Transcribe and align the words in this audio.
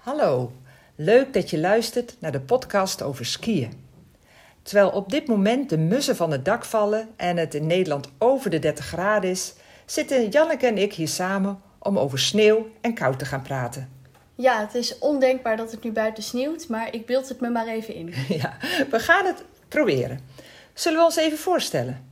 Hallo, 0.00 0.52
leuk 0.96 1.32
dat 1.32 1.50
je 1.50 1.58
luistert 1.58 2.16
naar 2.18 2.32
de 2.32 2.40
podcast 2.40 3.02
over 3.02 3.26
skiën. 3.26 3.72
Terwijl 4.62 4.88
op 4.90 5.10
dit 5.10 5.26
moment 5.26 5.68
de 5.68 5.78
mussen 5.78 6.16
van 6.16 6.30
het 6.30 6.44
dak 6.44 6.64
vallen 6.64 7.08
en 7.16 7.36
het 7.36 7.54
in 7.54 7.66
Nederland 7.66 8.08
over 8.18 8.50
de 8.50 8.58
30 8.58 8.84
graden 8.84 9.30
is, 9.30 9.54
zitten 9.86 10.28
Janneke 10.28 10.66
en 10.66 10.78
ik 10.78 10.92
hier 10.92 11.08
samen 11.08 11.60
om 11.78 11.98
over 11.98 12.18
sneeuw 12.18 12.68
en 12.80 12.94
koud 12.94 13.18
te 13.18 13.24
gaan 13.24 13.42
praten. 13.42 13.88
Ja, 14.34 14.60
het 14.60 14.74
is 14.74 14.98
ondenkbaar 14.98 15.56
dat 15.56 15.70
het 15.70 15.82
nu 15.82 15.92
buiten 15.92 16.22
sneeuwt, 16.22 16.68
maar 16.68 16.94
ik 16.94 17.06
beeld 17.06 17.28
het 17.28 17.40
me 17.40 17.50
maar 17.50 17.66
even 17.66 17.94
in. 17.94 18.14
Ja, 18.42 18.56
we 18.90 18.98
gaan 18.98 19.26
het 19.26 19.44
proberen. 19.68 20.20
Zullen 20.74 20.98
we 20.98 21.04
ons 21.04 21.16
even 21.16 21.38
voorstellen? 21.38 22.08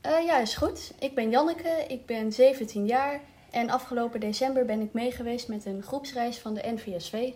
Eh, 0.00 0.24
ja, 0.26 0.38
is 0.38 0.54
goed. 0.54 0.92
Ik 0.98 1.14
ben 1.14 1.30
Janneke, 1.30 1.84
ik 1.88 2.06
ben 2.06 2.32
17 2.32 2.86
jaar 2.86 3.20
en 3.54 3.70
afgelopen 3.70 4.20
december 4.20 4.64
ben 4.64 4.80
ik 4.80 4.92
meegeweest 4.92 5.48
met 5.48 5.66
een 5.66 5.82
groepsreis 5.82 6.38
van 6.38 6.54
de 6.54 6.62
NVSV. 6.74 7.32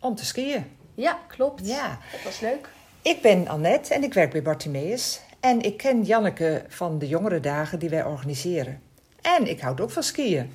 Om 0.00 0.14
te 0.14 0.24
skiën. 0.24 0.64
Ja, 0.94 1.18
klopt. 1.26 1.66
Ja. 1.66 1.98
Dat 2.12 2.22
was 2.22 2.40
leuk. 2.40 2.68
Ik 3.02 3.22
ben 3.22 3.48
Annette 3.48 3.94
en 3.94 4.02
ik 4.02 4.14
werk 4.14 4.30
bij 4.30 4.42
Bartimeus. 4.42 5.20
En 5.40 5.60
ik 5.60 5.76
ken 5.76 6.02
Janneke 6.02 6.64
van 6.68 6.98
de 6.98 7.08
jongere 7.08 7.40
dagen 7.40 7.78
die 7.78 7.88
wij 7.88 8.04
organiseren. 8.04 8.82
En 9.22 9.46
ik 9.50 9.60
houd 9.60 9.80
ook 9.80 9.90
van 9.90 10.02
skiën. 10.02 10.52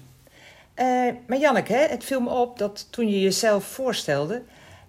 Eh, 0.74 0.86
maar 1.28 1.38
Janneke, 1.38 1.74
het 1.74 2.04
viel 2.04 2.20
me 2.20 2.30
op 2.30 2.58
dat 2.58 2.88
toen 2.90 3.10
je 3.10 3.22
jezelf 3.22 3.64
voorstelde... 3.64 4.42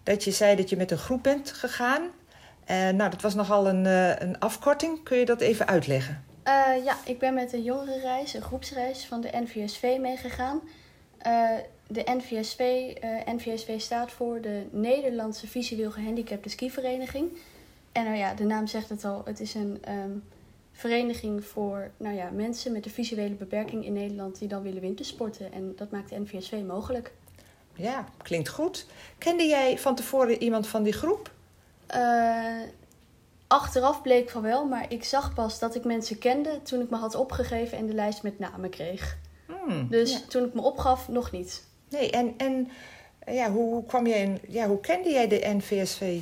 dat 0.02 0.24
je 0.24 0.30
zei 0.30 0.56
dat 0.56 0.70
je 0.70 0.76
met 0.76 0.90
een 0.90 0.98
groep 0.98 1.22
bent 1.22 1.52
gegaan. 1.52 2.02
Eh, 2.64 2.76
nou, 2.76 3.10
dat 3.10 3.22
was 3.22 3.34
nogal 3.34 3.68
een, 3.68 3.86
eh, 3.86 4.18
een 4.18 4.38
afkorting. 4.38 5.02
Kun 5.02 5.18
je 5.18 5.24
dat 5.24 5.40
even 5.40 5.66
uitleggen? 5.66 6.24
Eh, 6.46 6.84
ja, 6.84 6.98
ik 7.04 7.18
ben 7.18 7.34
met 7.34 7.52
een 7.52 7.62
jongerenreis, 7.62 8.34
een 8.34 8.42
groepsreis 8.42 9.06
van 9.06 9.20
de 9.20 9.30
NVSV 9.32 9.96
meegegaan. 10.00 10.60
Eh, 11.18 11.50
de 11.86 12.02
NVSV, 12.04 12.58
eh, 13.00 13.34
NVSV 13.34 13.80
staat 13.80 14.12
voor 14.12 14.40
de 14.40 14.66
Nederlandse 14.70 15.46
Visueel 15.46 15.90
Gehandicapte 15.90 16.48
Skivereniging. 16.48 17.38
En 17.92 18.04
nou 18.04 18.16
ja, 18.16 18.34
de 18.34 18.44
naam 18.44 18.66
zegt 18.66 18.88
het 18.88 19.04
al, 19.04 19.22
het 19.24 19.40
is 19.40 19.54
een 19.54 19.78
ehm, 19.82 20.10
vereniging 20.72 21.44
voor 21.44 21.90
nou 21.96 22.14
ja, 22.16 22.30
mensen 22.30 22.72
met 22.72 22.84
een 22.84 22.90
visuele 22.90 23.34
beperking 23.34 23.84
in 23.84 23.92
Nederland 23.92 24.38
die 24.38 24.48
dan 24.48 24.62
willen 24.62 24.80
wintersporten. 24.80 25.52
En 25.52 25.72
dat 25.76 25.90
maakt 25.90 26.08
de 26.08 26.18
NVSV 26.20 26.62
mogelijk. 26.66 27.12
Ja, 27.74 28.04
klinkt 28.22 28.48
goed. 28.48 28.86
Kende 29.18 29.44
jij 29.44 29.78
van 29.78 29.94
tevoren 29.94 30.42
iemand 30.42 30.66
van 30.66 30.82
die 30.82 30.92
groep? 30.92 31.30
Achteraf 33.46 34.02
bleek 34.02 34.30
van 34.30 34.42
wel, 34.42 34.64
maar 34.66 34.92
ik 34.92 35.04
zag 35.04 35.34
pas 35.34 35.58
dat 35.58 35.74
ik 35.74 35.84
mensen 35.84 36.18
kende 36.18 36.62
toen 36.62 36.80
ik 36.80 36.90
me 36.90 36.96
had 36.96 37.14
opgegeven 37.14 37.78
en 37.78 37.86
de 37.86 37.94
lijst 37.94 38.22
met 38.22 38.38
namen 38.38 38.70
kreeg. 38.70 39.18
Hmm, 39.46 39.88
Dus 39.90 40.12
ja. 40.12 40.18
toen 40.28 40.44
ik 40.44 40.54
me 40.54 40.60
opgaf, 40.62 41.08
nog 41.08 41.30
niet. 41.32 41.64
Nee, 41.90 42.10
en, 42.10 42.34
en 42.36 42.68
ja, 43.26 43.50
hoe, 43.50 43.72
hoe 43.74 43.84
kwam 43.84 44.06
jij 44.06 44.22
in, 44.22 44.38
ja, 44.48 44.66
hoe 44.68 44.80
kende 44.80 45.10
jij 45.10 45.28
de 45.28 45.52
NVSV? 45.56 46.20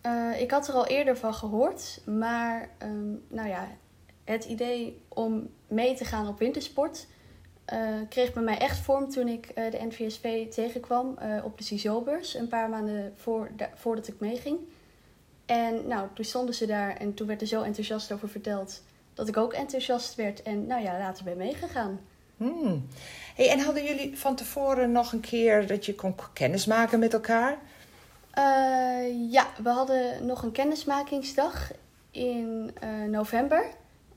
Eh, 0.00 0.40
ik 0.40 0.50
had 0.50 0.68
er 0.68 0.74
al 0.74 0.86
eerder 0.86 1.16
van 1.16 1.34
gehoord, 1.34 2.00
maar 2.06 2.68
ehm, 2.78 3.10
nou 3.28 3.48
ja, 3.48 3.68
het 4.24 4.44
idee 4.44 5.02
om 5.08 5.50
mee 5.68 5.94
te 5.94 6.04
gaan 6.04 6.28
op 6.28 6.38
wintersport 6.38 7.06
eh, 7.64 7.88
kreeg 8.08 8.32
bij 8.32 8.42
mij 8.42 8.58
echt 8.58 8.78
vorm 8.78 9.10
toen 9.10 9.28
ik 9.28 9.46
eh, 9.46 9.70
de 9.70 9.78
NVSV 9.86 10.48
tegenkwam 10.48 11.18
eh, 11.18 11.44
op 11.44 11.58
de 11.58 11.64
CISO-beurs, 11.64 12.34
een 12.34 12.48
paar 12.48 12.68
maanden 12.68 13.12
voor, 13.16 13.50
da- 13.56 13.70
voordat 13.74 14.08
ik 14.08 14.20
meeging. 14.20 14.58
En 15.52 15.86
nou, 15.86 16.08
toen 16.14 16.24
stonden 16.24 16.54
ze 16.54 16.66
daar 16.66 16.96
en 16.96 17.14
toen 17.14 17.26
werd 17.26 17.40
er 17.40 17.46
zo 17.46 17.62
enthousiast 17.62 18.12
over 18.12 18.28
verteld 18.28 18.82
dat 19.14 19.28
ik 19.28 19.36
ook 19.36 19.52
enthousiast 19.52 20.14
werd 20.14 20.42
en 20.42 20.66
nou 20.66 20.82
ja, 20.82 20.98
later 20.98 21.24
ben 21.24 21.36
meegegaan. 21.36 22.00
Hmm. 22.36 22.86
Hey, 23.34 23.50
en 23.50 23.60
hadden 23.60 23.84
jullie 23.84 24.18
van 24.18 24.36
tevoren 24.36 24.92
nog 24.92 25.12
een 25.12 25.20
keer 25.20 25.66
dat 25.66 25.86
je 25.86 25.94
kon 25.94 26.14
kennismaken 26.32 26.98
met 26.98 27.12
elkaar? 27.12 27.58
Eh, 28.30 29.30
ja, 29.30 29.46
we 29.62 29.68
hadden 29.68 30.26
nog 30.26 30.42
een 30.42 30.52
kennismakingsdag 30.52 31.70
in 32.10 32.70
eh, 32.80 32.88
november. 33.10 33.64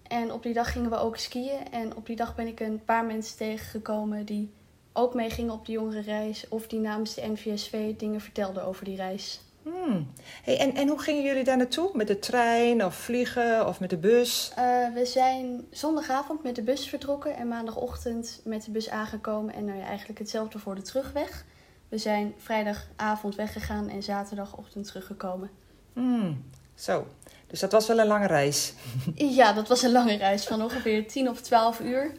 En 0.07 0.31
op 0.31 0.43
die 0.43 0.53
dag 0.53 0.71
gingen 0.71 0.89
we 0.89 0.97
ook 0.97 1.17
skiën. 1.17 1.71
En 1.71 1.95
op 1.95 2.05
die 2.05 2.15
dag 2.15 2.35
ben 2.35 2.47
ik 2.47 2.59
een 2.59 2.81
paar 2.85 3.05
mensen 3.05 3.37
tegengekomen 3.37 4.25
die 4.25 4.51
ook 4.93 5.13
meegingen 5.13 5.53
op 5.53 5.65
de 5.65 5.71
jongerenreis. 5.71 6.45
Of 6.49 6.67
die 6.67 6.79
namens 6.79 7.13
de 7.13 7.27
NVSV 7.27 7.95
dingen 7.95 8.21
vertelden 8.21 8.65
over 8.65 8.85
die 8.85 8.95
reis. 8.95 9.39
Hmm. 9.65 10.11
Hey, 10.43 10.59
en, 10.59 10.75
en 10.75 10.87
hoe 10.87 10.99
gingen 10.99 11.23
jullie 11.23 11.43
daar 11.43 11.57
naartoe? 11.57 11.89
Met 11.93 12.07
de 12.07 12.19
trein 12.19 12.85
of 12.85 12.95
vliegen 12.95 13.67
of 13.67 13.79
met 13.79 13.89
de 13.89 13.97
bus? 13.97 14.51
Eh, 14.55 14.93
we 14.93 15.05
zijn 15.05 15.67
zondagavond 15.71 16.43
met 16.43 16.55
de 16.55 16.61
bus 16.61 16.89
vertrokken 16.89 17.35
en 17.35 17.47
maandagochtend 17.47 18.41
met 18.43 18.65
de 18.65 18.71
bus 18.71 18.89
aangekomen. 18.89 19.53
En 19.53 19.65
nou 19.65 19.79
ja, 19.79 19.85
eigenlijk 19.85 20.19
hetzelfde 20.19 20.59
voor 20.59 20.75
de 20.75 20.81
terugweg. 20.81 21.45
We 21.89 21.97
zijn 21.97 22.33
vrijdagavond 22.37 23.35
weggegaan 23.35 23.89
en 23.89 24.03
zaterdagochtend 24.03 24.87
teruggekomen. 24.87 25.49
Hmm. 25.93 26.43
Zo, 26.75 27.07
dus 27.47 27.59
dat 27.59 27.71
was 27.71 27.87
wel 27.87 27.99
een 27.99 28.07
lange 28.07 28.27
reis. 28.27 28.73
Ja, 29.15 29.53
dat 29.53 29.67
was 29.67 29.81
een 29.81 29.91
lange 29.91 30.15
reis 30.15 30.45
van 30.45 30.61
ongeveer 30.61 31.07
10 31.07 31.29
of 31.29 31.41
12 31.41 31.79
uur. 31.79 32.11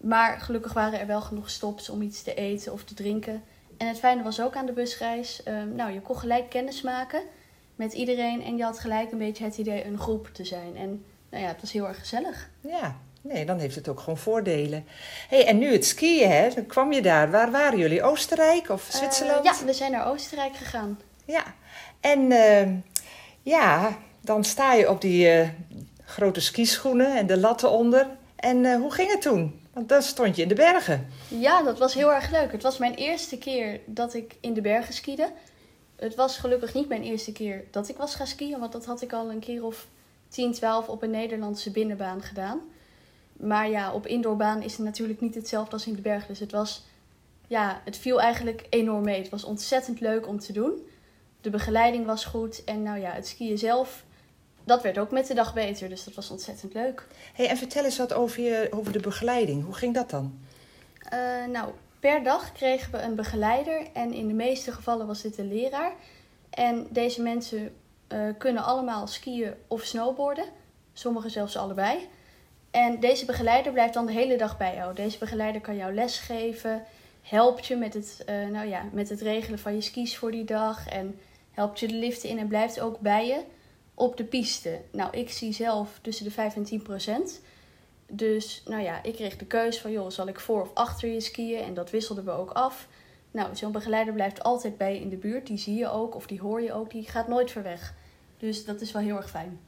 Maar 0.00 0.40
gelukkig 0.40 0.72
waren 0.72 1.00
er 1.00 1.06
wel 1.06 1.20
genoeg 1.20 1.50
stops 1.50 1.88
om 1.88 2.02
iets 2.02 2.22
te 2.22 2.34
eten 2.34 2.72
of 2.72 2.84
te 2.84 2.94
drinken. 2.94 3.42
En 3.80 3.86
het 3.86 3.98
fijne 3.98 4.22
was 4.22 4.40
ook 4.40 4.56
aan 4.56 4.66
de 4.66 4.72
busreis, 4.72 5.42
ehm, 5.42 5.74
nou, 5.74 5.92
je 5.92 6.00
kon 6.00 6.16
gelijk 6.18 6.48
kennis 6.50 6.82
maken 6.82 7.22
met 7.76 7.92
iedereen. 7.92 8.42
En 8.44 8.56
je 8.56 8.62
had 8.62 8.78
gelijk 8.78 9.12
een 9.12 9.18
beetje 9.18 9.44
het 9.44 9.58
idee 9.58 9.84
een 9.84 9.98
groep 9.98 10.28
te 10.32 10.44
zijn. 10.44 10.76
En 10.76 11.04
nou 11.30 11.42
ja, 11.42 11.48
het 11.48 11.60
was 11.60 11.72
heel 11.72 11.88
erg 11.88 11.98
gezellig. 11.98 12.50
Ja, 12.60 12.96
nee, 13.20 13.44
dan 13.44 13.58
heeft 13.58 13.74
het 13.74 13.88
ook 13.88 14.00
gewoon 14.00 14.18
voordelen. 14.18 14.84
Hey, 15.28 15.46
en 15.46 15.58
nu 15.58 15.72
het 15.72 15.84
skiën, 15.84 16.30
hè? 16.30 16.48
Dan 16.54 16.66
kwam 16.66 16.92
je 16.92 17.02
daar. 17.02 17.30
Waar 17.30 17.50
waren 17.50 17.78
jullie? 17.78 18.02
Oostenrijk 18.02 18.68
of 18.68 18.88
Eh, 18.88 18.94
Zwitserland? 18.94 19.44
ja, 19.44 19.64
we 19.64 19.72
zijn 19.72 19.92
naar 19.92 20.06
Oostenrijk 20.06 20.56
gegaan. 20.56 20.98
Ja, 21.24 21.44
en 22.00 22.32
ehm, 22.32 22.74
ja, 23.42 23.98
dan 24.20 24.44
sta 24.44 24.72
je 24.72 24.90
op 24.90 25.00
die 25.00 25.28
eh, 25.28 25.48
grote 26.04 26.40
skischoenen 26.40 27.16
en 27.16 27.26
de 27.26 27.38
latten 27.38 27.70
onder. 27.70 28.06
En 28.36 28.64
eh, 28.64 28.76
hoe 28.76 28.92
ging 28.92 29.10
het 29.10 29.22
toen? 29.22 29.59
Want 29.72 29.88
dan 29.88 30.02
stond 30.02 30.36
je 30.36 30.42
in 30.42 30.48
de 30.48 30.54
bergen. 30.54 31.08
Ja, 31.28 31.62
dat 31.62 31.78
was 31.78 31.94
heel 31.94 32.12
erg 32.12 32.30
leuk. 32.30 32.52
Het 32.52 32.62
was 32.62 32.78
mijn 32.78 32.94
eerste 32.94 33.38
keer 33.38 33.80
dat 33.86 34.14
ik 34.14 34.36
in 34.40 34.54
de 34.54 34.60
bergen 34.60 34.94
skiede. 34.94 35.32
Het 35.96 36.14
was 36.14 36.38
gelukkig 36.38 36.74
niet 36.74 36.88
mijn 36.88 37.02
eerste 37.02 37.32
keer 37.32 37.64
dat 37.70 37.88
ik 37.88 37.96
was 37.96 38.14
gaan 38.14 38.26
skiën, 38.26 38.58
want 38.58 38.72
dat 38.72 38.84
had 38.84 39.02
ik 39.02 39.12
al 39.12 39.30
een 39.30 39.38
keer 39.38 39.64
of 39.64 39.86
10, 40.28 40.52
12 40.52 40.88
op 40.88 41.02
een 41.02 41.10
Nederlandse 41.10 41.70
binnenbaan 41.70 42.22
gedaan. 42.22 42.60
Maar 43.32 43.70
ja, 43.70 43.92
op 43.92 44.06
indoorbaan 44.06 44.62
is 44.62 44.72
het 44.72 44.84
natuurlijk 44.84 45.20
niet 45.20 45.34
hetzelfde 45.34 45.72
als 45.72 45.86
in 45.86 45.94
de 45.94 46.00
bergen. 46.00 46.28
Dus 46.28 46.38
het 46.38 46.52
was, 46.52 46.82
ja, 47.46 47.80
het 47.84 47.96
viel 47.96 48.20
eigenlijk 48.20 48.66
enorm 48.70 49.04
mee. 49.04 49.18
Het 49.18 49.28
was 49.28 49.44
ontzettend 49.44 50.00
leuk 50.00 50.28
om 50.28 50.38
te 50.38 50.52
doen. 50.52 50.86
De 51.40 51.50
begeleiding 51.50 52.06
was 52.06 52.24
goed 52.24 52.64
en 52.64 52.82
nou 52.82 53.00
ja, 53.00 53.10
het 53.10 53.26
skiën 53.26 53.58
zelf, 53.58 54.04
dat 54.64 54.82
werd 54.82 54.98
ook 54.98 55.10
met 55.10 55.26
de 55.26 55.34
dag 55.34 55.54
beter. 55.54 55.88
Dus 55.88 56.04
dat 56.04 56.14
was 56.14 56.30
ontzettend 56.30 56.74
leuk. 56.74 57.06
Hey, 57.34 57.48
en 57.48 57.56
vertel 57.56 57.84
eens 57.84 57.98
wat 57.98 58.12
over, 58.12 58.42
je, 58.42 58.68
over 58.70 58.92
de 58.92 59.00
begeleiding. 59.00 59.64
Hoe 59.64 59.74
ging 59.74 59.94
dat 59.94 60.10
dan? 60.10 60.38
Eh, 60.98 61.44
nou, 61.48 61.70
per 62.00 62.22
dag 62.22 62.52
kregen 62.52 62.92
we 62.92 62.98
een 62.98 63.14
begeleider 63.14 63.86
en 63.92 64.12
in 64.12 64.28
de 64.28 64.34
meeste 64.34 64.72
gevallen 64.72 65.06
was 65.06 65.22
dit 65.22 65.38
een 65.38 65.52
leraar. 65.52 65.92
En 66.50 66.86
deze 66.90 67.22
mensen 67.22 67.74
eh, 68.06 68.18
kunnen 68.38 68.62
allemaal 68.62 69.06
skiën 69.06 69.54
of 69.66 69.82
snowboarden, 69.82 70.44
sommigen 70.92 71.30
zelfs 71.30 71.56
allebei. 71.56 72.08
En 72.70 73.00
deze 73.00 73.24
begeleider 73.24 73.72
blijft 73.72 73.94
dan 73.94 74.06
de 74.06 74.12
hele 74.12 74.36
dag 74.36 74.56
bij 74.58 74.74
jou. 74.74 74.94
Deze 74.94 75.18
begeleider 75.18 75.60
kan 75.60 75.76
jou 75.76 75.94
lesgeven, 75.94 76.82
helpt 77.22 77.66
je 77.66 77.76
met 77.76 77.94
het, 77.94 78.22
eh, 78.26 78.46
nou 78.46 78.68
ja, 78.68 78.82
met 78.92 79.08
het 79.08 79.20
regelen 79.20 79.58
van 79.58 79.74
je 79.74 79.80
skis 79.80 80.18
voor 80.18 80.30
die 80.30 80.44
dag 80.44 80.88
en 80.88 81.20
helpt 81.50 81.80
je 81.80 81.86
de 81.86 81.94
liften 81.94 82.28
in 82.28 82.38
en 82.38 82.48
blijft 82.48 82.80
ook 82.80 82.98
bij 82.98 83.26
je 83.26 83.42
op 83.94 84.16
de 84.16 84.24
piste. 84.24 84.80
Nou, 84.92 85.16
ik 85.16 85.30
zie 85.30 85.52
zelf 85.52 85.98
tussen 86.02 86.24
de 86.24 86.30
5 86.30 86.56
en 86.56 86.64
10 86.64 86.82
procent. 86.82 87.40
Dus 88.06 88.62
nou 88.66 88.82
ja, 88.82 89.02
ik 89.02 89.14
kreeg 89.14 89.36
de 89.36 89.44
keus 89.46 89.80
van, 89.80 89.90
joh, 89.90 90.10
zal 90.10 90.28
ik 90.28 90.40
voor 90.40 90.62
of 90.62 90.70
achter 90.74 91.08
je 91.08 91.20
skiën? 91.20 91.62
En 91.64 91.74
dat 91.74 91.90
wisselden 91.90 92.24
we 92.24 92.30
ook 92.30 92.50
af. 92.50 92.88
Nou, 93.30 93.56
zo'n 93.56 93.72
begeleider 93.72 94.14
blijft 94.14 94.42
altijd 94.42 94.76
bij 94.76 94.94
je 94.94 95.00
in 95.00 95.08
de 95.08 95.16
buurt. 95.16 95.46
Die 95.46 95.58
zie 95.58 95.74
je 95.74 95.88
ook 95.88 96.14
of 96.14 96.26
die 96.26 96.40
hoor 96.40 96.62
je 96.62 96.72
ook. 96.72 96.90
Die 96.90 97.08
gaat 97.08 97.28
nooit 97.28 97.50
ver 97.50 97.62
weg. 97.62 97.94
Dus 98.38 98.64
dat 98.64 98.80
is 98.80 98.92
wel 98.92 99.02
heel 99.02 99.16
erg 99.16 99.30
fijn. 99.30 99.60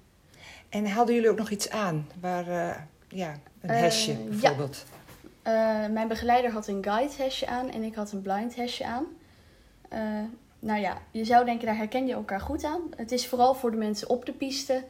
En 0.68 0.86
hadden 0.86 1.14
jullie 1.14 1.30
ook 1.30 1.38
nog 1.38 1.50
iets 1.50 1.70
aan? 1.70 2.08
Waar, 2.20 2.48
eh, 2.48 2.76
ja, 3.08 3.38
een 3.60 3.70
Eh, 3.70 3.80
hesje 3.80 4.12
ja. 4.12 4.18
bijvoorbeeld. 4.28 4.84
Eh, 5.42 5.52
mijn 5.86 6.08
begeleider 6.08 6.50
had 6.52 6.66
een 6.66 6.84
guide 6.84 7.12
hesje 7.16 7.46
aan 7.46 7.70
en 7.70 7.82
ik 7.82 7.94
had 7.94 8.12
een 8.12 8.22
blind 8.22 8.54
hesje 8.54 8.84
aan. 8.84 9.06
Nou 10.62 10.80
ja, 10.80 11.02
je 11.10 11.24
zou 11.24 11.44
denken, 11.44 11.66
daar 11.66 11.76
herken 11.76 12.06
je 12.06 12.12
elkaar 12.12 12.40
goed 12.40 12.64
aan. 12.64 12.80
Het 12.96 13.12
is 13.12 13.26
vooral 13.26 13.54
voor 13.54 13.70
de 13.70 13.76
mensen 13.76 14.08
op 14.08 14.26
de 14.26 14.32
piste 14.32 14.84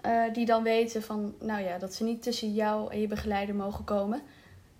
eh, 0.00 0.22
die 0.32 0.46
dan 0.46 0.62
weten 0.62 1.02
van, 1.02 1.34
nou 1.40 1.62
ja, 1.62 1.78
dat 1.78 1.94
ze 1.94 2.04
niet 2.04 2.22
tussen 2.22 2.52
jou 2.52 2.92
en 2.92 3.00
je 3.00 3.06
begeleider 3.06 3.54
mogen 3.54 3.84
komen. 3.84 4.22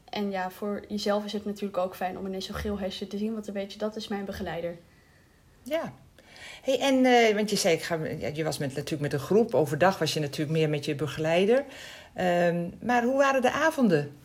En 0.09 0.31
ja, 0.31 0.50
voor 0.50 0.85
jezelf 0.89 1.25
is 1.25 1.33
het 1.33 1.44
natuurlijk 1.44 1.77
ook 1.77 1.97
fijn 1.97 2.19
om 2.19 2.27
ineens 2.27 2.47
zo'n 2.47 2.55
geel 2.55 2.79
hesje 2.79 3.06
te 3.06 3.19
zien, 3.19 3.33
want 3.33 3.44
dan 3.44 3.55
weet 3.55 3.73
je, 3.73 3.79
dat 3.79 3.97
is 3.97 4.09
mijn 4.09 4.25
begeleider. 4.25 4.77
Ja. 5.62 5.93
Hey, 6.62 6.81
en, 6.81 7.05
eh, 7.05 7.35
want 7.35 7.50
je 7.50 7.56
zei, 7.56 7.75
ik 7.75 7.83
ga, 7.83 7.99
je 8.35 8.45
was 8.45 8.59
met, 8.59 8.75
natuurlijk 8.75 9.03
met 9.03 9.12
een 9.12 9.27
groep. 9.27 9.55
Overdag 9.55 9.99
was 9.99 10.15
je 10.15 10.21
natuurlijk 10.21 10.59
meer 10.59 10.69
met 10.69 10.85
je 10.85 10.95
begeleider. 10.95 11.65
Ehm, 12.15 12.69
maar 12.81 13.03
hoe 13.03 13.17
waren 13.17 13.43
de 13.43 13.53
avonden? 13.53 14.17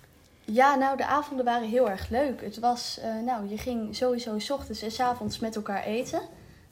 Ja, 0.51 0.75
nou, 0.75 0.97
de 0.97 1.05
avonden 1.05 1.45
waren 1.45 1.67
heel 1.67 1.89
erg 1.89 2.09
leuk. 2.09 2.41
Het 2.41 2.59
was, 2.59 2.99
eh, 2.99 3.19
nou, 3.19 3.49
je 3.49 3.57
ging 3.57 3.95
sowieso 3.95 4.39
s 4.39 4.49
ochtends 4.49 4.81
en 4.81 4.91
s 4.91 4.99
avonds 4.99 5.39
met 5.39 5.55
elkaar 5.55 5.83
eten. 5.83 6.21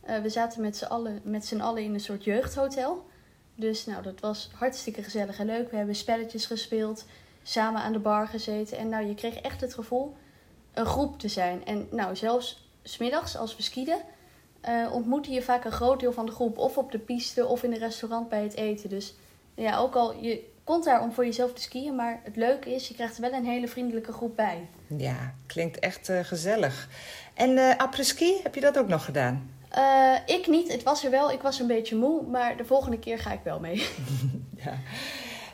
Eh, 0.01 0.21
we 0.21 0.29
zaten 0.29 0.61
met 0.61 0.77
z'n 0.77 0.85
allen, 0.85 1.21
met 1.23 1.53
allen 1.59 1.83
in 1.83 1.93
een 1.93 1.99
soort 1.99 2.23
jeugdhotel. 2.23 3.05
Dus 3.55 3.85
nou, 3.85 4.03
dat 4.03 4.19
was 4.19 4.49
hartstikke 4.53 5.03
gezellig 5.03 5.39
en 5.39 5.45
leuk. 5.45 5.71
We 5.71 5.77
hebben 5.77 5.95
spelletjes 5.95 6.45
gespeeld, 6.45 7.05
samen 7.43 7.81
aan 7.81 7.93
de 7.93 7.99
bar 7.99 8.27
gezeten. 8.27 8.77
En 8.77 8.89
nou, 8.89 9.05
je 9.05 9.15
kreeg 9.15 9.35
echt 9.35 9.61
het 9.61 9.73
gevoel 9.73 10.15
een 10.73 10.85
groep 10.85 11.19
te 11.19 11.27
zijn. 11.27 11.65
En 11.65 11.87
nou, 11.91 12.15
zelfs 12.15 12.69
smiddags 12.83 13.37
als 13.37 13.55
we 13.55 13.63
skieden, 13.63 14.01
uh, 14.69 14.93
ontmoette 14.93 15.31
je 15.31 15.41
vaak 15.41 15.65
een 15.65 15.71
groot 15.71 15.99
deel 15.99 16.13
van 16.13 16.25
de 16.25 16.31
groep. 16.31 16.57
Of 16.57 16.77
op 16.77 16.91
de 16.91 16.99
piste 16.99 17.45
of 17.45 17.63
in 17.63 17.71
een 17.71 17.77
restaurant 17.77 18.29
bij 18.29 18.43
het 18.43 18.55
eten. 18.55 18.89
Dus 18.89 19.13
ja, 19.55 19.77
ook 19.77 19.95
al, 19.95 20.15
je 20.15 20.53
komt 20.65 20.83
daar 20.83 21.01
om 21.01 21.13
voor 21.13 21.25
jezelf 21.25 21.53
te 21.53 21.61
skiën. 21.61 21.95
Maar 21.95 22.19
het 22.23 22.35
leuke 22.35 22.73
is, 22.73 22.87
je 22.87 22.93
krijgt 22.93 23.15
er 23.15 23.21
wel 23.21 23.33
een 23.33 23.45
hele 23.45 23.67
vriendelijke 23.67 24.11
groep 24.11 24.35
bij. 24.35 24.67
Ja, 24.97 25.33
klinkt 25.45 25.79
echt 25.79 26.09
uh, 26.09 26.19
gezellig. 26.23 26.89
En 27.33 27.49
uh, 27.49 27.77
après-ski, 27.77 28.39
heb 28.43 28.55
je 28.55 28.61
dat 28.61 28.77
ook 28.77 28.87
nog 28.87 29.05
gedaan? 29.05 29.49
Uh, 29.77 30.15
ik 30.25 30.47
niet. 30.47 30.71
Het 30.71 30.83
was 30.83 31.03
er 31.03 31.11
wel. 31.11 31.31
Ik 31.31 31.41
was 31.41 31.59
een 31.59 31.67
beetje 31.67 31.95
moe. 31.95 32.21
Maar 32.21 32.57
de 32.57 32.65
volgende 32.65 32.99
keer 32.99 33.19
ga 33.19 33.31
ik 33.33 33.39
wel 33.43 33.59
mee. 33.59 33.87
ja. 34.63 34.73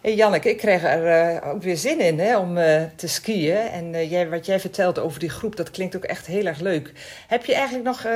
Hey 0.01 0.15
Janneke, 0.15 0.49
ik 0.49 0.57
kreeg 0.57 0.83
er 0.83 1.35
uh, 1.43 1.51
ook 1.51 1.61
weer 1.61 1.77
zin 1.77 1.99
in 1.99 2.19
hè, 2.19 2.37
om 2.37 2.57
uh, 2.57 2.81
te 2.95 3.07
skiën. 3.07 3.55
En 3.55 4.07
jij, 4.07 4.29
wat 4.29 4.45
jij 4.45 4.59
vertelt 4.59 4.99
over 4.99 5.19
die 5.19 5.29
groep, 5.29 5.55
dat 5.55 5.71
klinkt 5.71 5.95
ook 5.95 6.03
echt 6.03 6.25
heel 6.25 6.45
erg 6.45 6.59
leuk. 6.59 6.91
Heb 7.27 7.45
je 7.45 7.53
eigenlijk 7.53 7.85
nog, 7.85 8.07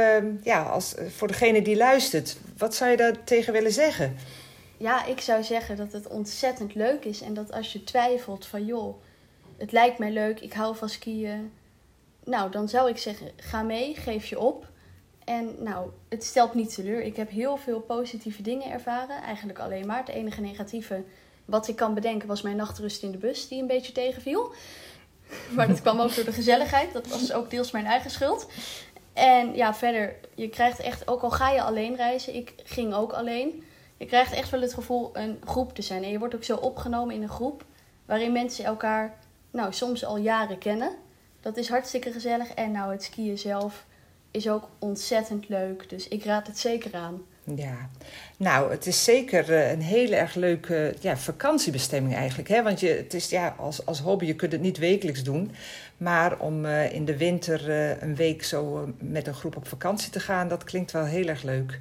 ja, 0.44 0.64
als, 0.64 0.96
voor 1.16 1.28
degene 1.28 1.62
die 1.62 1.78
luistert, 1.78 2.38
wat 2.58 2.76
zou 2.76 2.92
je 2.92 2.98
daar 2.98 3.24
tegen 3.24 3.54
willen 3.54 3.72
zeggen? 3.72 4.18
Ja, 4.78 5.06
ik 5.06 5.22
zou 5.22 5.44
zeggen 5.44 5.76
dat 5.76 5.92
het 5.92 6.08
ontzettend 6.08 6.76
leuk 6.76 7.06
is. 7.06 7.22
En 7.22 7.34
dat 7.34 7.52
als 7.52 7.74
je 7.74 7.84
twijfelt 7.84 8.46
van, 8.46 8.66
joh, 8.66 9.02
het 9.58 9.72
lijkt 9.72 9.98
mij 9.98 10.12
leuk, 10.12 10.40
ik 10.40 10.54
hou 10.54 10.76
van 10.76 10.90
skiën. 10.90 11.52
Nou, 12.24 12.52
dan 12.52 12.70
zou 12.70 12.90
ik 12.90 12.98
zeggen, 12.98 13.32
ga 13.36 13.62
mee, 13.62 13.96
geef 13.96 14.26
je 14.26 14.40
op. 14.40 14.68
En 15.24 15.56
nou, 15.64 15.90
het 16.10 16.24
stelt 16.24 16.54
niet 16.54 16.76
teleur. 16.76 17.02
Ik 17.02 17.16
heb 17.16 17.30
heel 17.30 17.58
veel 17.58 17.80
positieve 17.80 18.42
dingen 18.42 18.72
ervaren. 18.72 19.22
Eigenlijk 19.22 19.60
alleen 19.60 19.86
maar. 19.86 20.00
Het 20.00 20.08
enige 20.08 20.42
negatieve 20.42 21.04
wat 21.46 21.68
ik 21.68 21.76
kan 21.76 21.94
bedenken 21.94 22.28
was 22.28 22.42
mijn 22.42 22.56
nachtrust 22.56 23.04
in 23.04 23.12
de 23.12 23.18
bus, 23.18 23.48
die 23.48 23.62
een 23.62 23.68
beetje 23.68 23.92
tegenviel. 23.92 24.54
Maar 25.56 25.68
dat 25.68 25.82
kwam 25.82 26.00
ook 26.00 26.16
door 26.16 26.26
de 26.26 26.32
gezelligheid. 26.32 26.94
Dat 26.94 27.08
was 27.08 27.34
ook 27.34 27.50
deels 27.50 27.72
mijn 27.72 27.86
eigen 27.86 28.10
schuld. 28.12 28.48
En 29.14 29.56
ja, 29.56 29.74
verder, 29.74 30.16
je 30.36 30.50
krijgt 30.50 30.80
echt, 30.80 31.08
ook 31.08 31.22
al 31.22 31.32
ga 31.32 31.50
je 31.50 31.62
alleen 31.62 31.96
reizen, 31.96 32.36
ik 32.36 32.54
ging 32.64 32.94
ook 32.94 33.12
alleen. 33.12 33.64
Je 33.98 34.06
krijgt 34.06 34.34
echt 34.34 34.50
wel 34.50 34.62
het 34.62 34.74
gevoel 34.74 35.10
een 35.14 35.38
groep 35.46 35.76
te 35.76 35.82
zijn. 35.82 36.04
En 36.04 36.10
je 36.10 36.20
wordt 36.20 36.36
ook 36.36 36.44
zo 36.44 36.56
opgenomen 36.56 37.16
in 37.16 37.22
een 37.22 37.30
groep 37.30 37.66
waarin 38.06 38.32
mensen 38.32 38.66
elkaar, 38.66 39.18
nou, 39.52 39.74
soms 39.74 40.06
al 40.06 40.18
jaren 40.18 40.58
kennen. 40.58 40.92
Dat 41.42 41.58
is 41.58 41.70
hartstikke 41.70 42.12
gezellig. 42.12 42.54
En 42.54 42.72
nou, 42.72 42.92
het 42.92 43.04
skiën 43.04 43.38
zelf 43.38 43.86
is 44.32 44.50
ook 44.50 44.70
ontzettend 44.80 45.50
leuk. 45.50 45.90
Dus 45.90 46.08
ik 46.08 46.24
raad 46.24 46.48
het 46.48 46.60
zeker 46.60 46.94
aan. 46.94 47.22
Ja, 47.56 47.90
nou, 48.38 48.72
het 48.72 48.86
is 48.86 49.04
zeker 49.04 49.54
eh, 49.54 49.72
een 49.72 49.82
hele 49.82 50.16
erg 50.16 50.36
leuke 50.36 50.96
ja, 51.00 51.18
vakantiebestemming 51.18 52.16
eigenlijk. 52.16 52.50
Hè? 52.50 52.64
Want 52.64 52.80
je, 52.80 52.88
het 52.88 53.14
is 53.14 53.30
ja, 53.30 53.56
als, 53.58 53.86
als 53.86 54.00
hobby, 54.00 54.26
je 54.26 54.36
kunt 54.36 54.52
het 54.52 54.62
niet 54.62 54.78
wekelijks 54.78 55.24
doen. 55.24 55.52
Maar 55.98 56.40
om 56.40 56.66
uh, 56.66 56.94
in 56.94 57.06
de 57.06 57.18
winter 57.18 57.70
uh, 57.70 58.02
een 58.02 58.16
week 58.16 58.44
zo 58.44 58.94
met 59.00 59.28
een 59.28 59.34
groep 59.34 59.56
op 59.56 59.68
vakantie 59.68 60.10
te 60.10 60.20
gaan, 60.20 60.48
dat 60.48 60.64
klinkt 60.64 60.92
wel 60.92 61.06
heel 61.06 61.28
erg 61.28 61.44
leuk. 61.44 61.80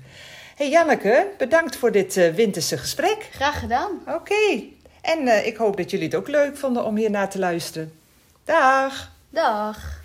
Hey 0.54 0.70
Janneke, 0.70 1.30
bedankt 1.38 1.76
voor 1.76 1.92
dit 1.92 2.34
winterse 2.34 2.78
gesprek. 2.78 3.28
Graag 3.32 3.58
gedaan. 3.58 3.90
Oké, 4.00 4.14
okay. 4.14 4.72
en 5.00 5.46
ik 5.46 5.56
hoop 5.56 5.76
dat 5.76 5.90
jullie 5.90 6.06
het 6.06 6.14
ook 6.14 6.28
leuk 6.28 6.56
vonden 6.56 6.84
om 6.84 6.96
hier 6.96 7.10
naar 7.10 7.30
te 7.30 7.38
luisteren. 7.38 7.92
Dag. 8.44 9.12
Dag. 9.30 10.03